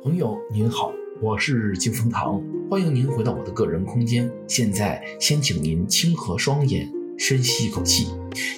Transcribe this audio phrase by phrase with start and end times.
[0.00, 2.40] 朋友您好，我是金风堂，
[2.70, 4.30] 欢迎您回到我的个人空间。
[4.46, 6.88] 现在先请您轻合双眼，
[7.18, 8.06] 深吸一口气，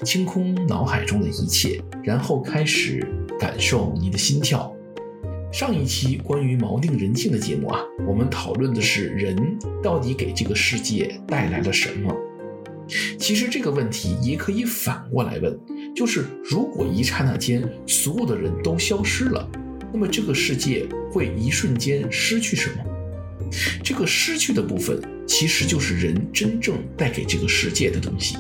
[0.05, 3.07] 清空脑海中的一切，然后开始
[3.39, 4.71] 感受您的心跳。
[5.51, 12.15] 上一期关于锚定人性的节目啊，我们讨论的是人到底给这个世界带来了什么？
[13.19, 15.59] 其实这个问题也可以反过来问，
[15.97, 19.51] 就是如果一刹那间所有的人都消失了，
[19.93, 22.85] 那么这个世界会一瞬间失去什么？
[23.83, 28.37] 这个失去的部分其实就是人真正带给这个世界的东西。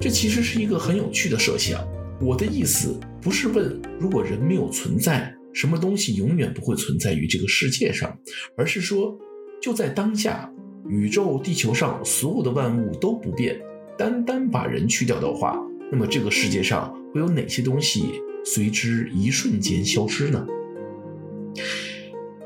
[0.00, 1.80] 这其实是一个很有趣的设想。
[2.20, 8.16] 我的意思不是问如果人没有存在，什么东西永远不会存在于这个世界上，
[8.56, 9.18] 而是说
[9.60, 10.50] 就在当下。
[10.88, 13.60] 宇宙、地球上所有的万物都不变，
[13.96, 15.56] 单单把人去掉的话，
[15.92, 20.46] 那么这个世界上会有哪些东西随之一瞬间消失呢？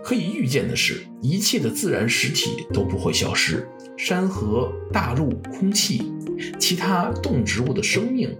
[0.02, 6.12] 可以预见的是，一切的自然实体都不会消失，山河、大陆、空气、
[6.58, 8.36] 其他动植物的生命。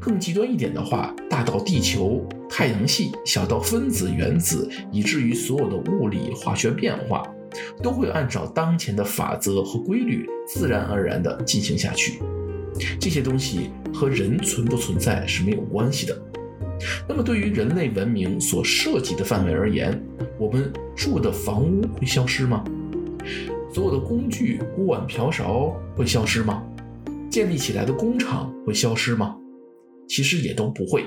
[0.00, 7.22] 更极端一点的话，大到地球、太阳系，小到分子、原子，以至于所有的物理化学变化。
[7.82, 12.20] 都会按照当前的法则和规律，自然而然地进行下去。
[13.00, 16.22] 这些东西和人存不存在是没有关系的。
[17.08, 20.00] 那么，对于人类文明所涉及的范围而言，
[20.38, 22.62] 我们住的房屋会消失吗？
[23.72, 26.62] 所有的工具、锅碗瓢勺会消失吗？
[27.30, 29.36] 建立起来的工厂会消失吗？
[30.08, 31.04] 其实也都不会。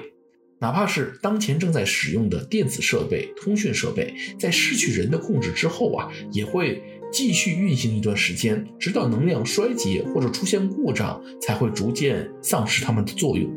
[0.59, 13.49] 哪怕是当前正在使用的电子设备、通讯设备，在失去人的控制之后啊，也会继续运行一段时间，直到能量衰竭或者出现故障，才会逐渐丧失它们的作用。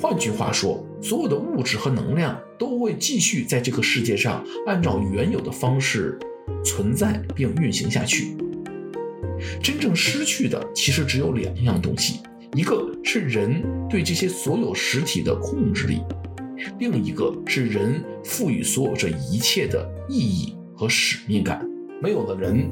[0.00, 6.18] 换句话说，所有的物质和能量都会继续在这个世界上按照原有的方式
[6.64, 8.36] 存在并运行下去。
[9.62, 12.20] 真正失去的其实只有两样东西，
[12.54, 16.00] 一个是人对这些所有实体的控制力。
[16.78, 21.64] 另一个是人赋予所有这一切的意义和使命感。
[22.00, 22.68] 没有了人，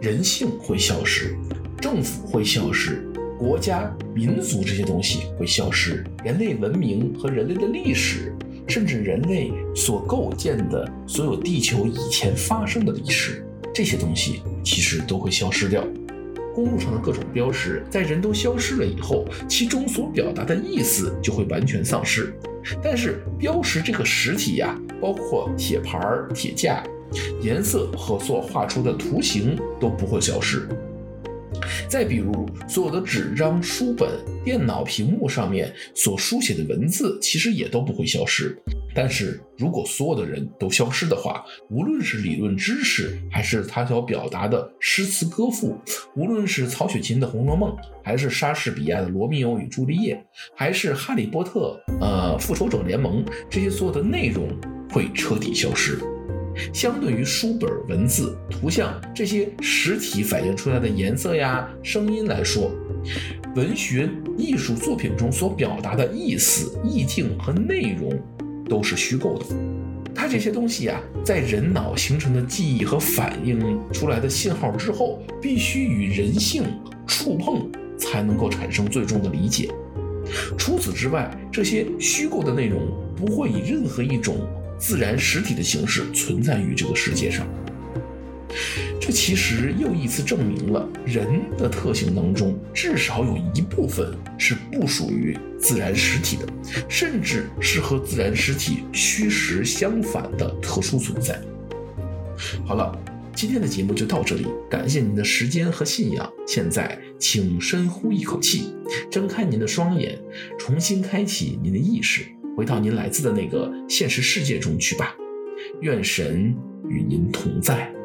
[0.00, 1.36] 人性会消失，
[1.80, 3.04] 政府会消失，
[3.38, 8.32] 国家、民族这些东西会消失，人类文明和人类的历史，
[8.66, 13.44] 甚至人类所构建的所有地球以前发生的历史，
[13.74, 15.84] 这些东西其实都会消失掉。
[16.54, 22.34] 公路上的各种标识，在人都消失了以后，其中所表达的意思就会完全丧失。
[22.82, 26.00] 但是标识这个实体呀、包括铁牌、
[26.34, 26.82] 铁架、
[27.42, 30.68] 颜色和所画出的图形都不会消失。
[31.88, 34.08] 再比如，所有的纸张、书本、
[34.44, 38.56] 电脑屏幕上面所书写的文字，其实也都不会消失。
[38.94, 45.76] 但是如果所有的人都消失的话，无论是理论知识，还是他所表达的诗词歌赋，
[46.14, 47.70] 无论是曹雪芹的《红楼梦》，
[48.04, 50.14] 还是莎士比亚的《罗密欧与朱丽叶》，
[50.54, 54.48] 还是《哈利波特》呃《复仇者联盟》，这些所有的内容
[54.90, 55.98] 会彻底消失。
[56.72, 62.70] 相对于书本、文字、图像这些实体反映出来的颜色呀、声音来说，
[63.54, 68.18] 文学艺术作品中所表达的意思、意境和内容。
[68.68, 69.46] 都是虚构的，
[70.14, 76.64] 它这些东西呀、啊，在人脑形成的记忆和反映出来的信号之后，必须与人性
[77.06, 77.66] 触碰，
[77.96, 79.70] 才能够产生最终的理解。
[80.58, 82.78] 除此之外，这些虚构的内容
[83.16, 84.36] 不会以任何一种
[84.78, 87.46] 自然实体的形式存在于这个世界上。
[89.00, 96.46] 这其实又一次证明了人的特性当中，至少有一部分是不属于自然实体的，
[96.88, 101.40] 甚至是和自然实体虚实相反的特殊存在。
[102.66, 102.96] 好了，
[103.34, 106.30] 今天的节目就到这里，感谢您的时间和信仰。
[106.46, 108.74] 现在，请深呼一口气，
[109.10, 110.18] 睁开您的双眼，
[110.58, 112.26] 重新开启您的意识，
[112.58, 115.16] 回到您来自的那个现实世界中去吧。
[115.80, 116.52] 愿神
[116.88, 117.97] 与您同在。